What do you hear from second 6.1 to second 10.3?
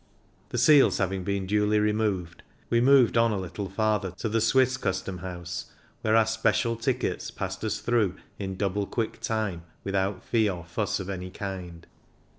our" special" tickets passed us through in" double quick" time, without